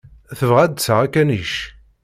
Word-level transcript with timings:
Tebɣa 0.37 0.59
ad 0.63 0.71
d-taɣ 0.73 0.99
akanic. 1.05 1.53